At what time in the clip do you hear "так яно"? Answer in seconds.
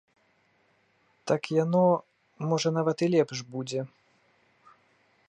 1.31-1.83